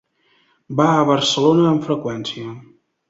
Va 0.79 0.87
a 0.93 1.03
Barcelona 1.09 1.67
amb 1.73 1.85
freqüència. 1.91 2.55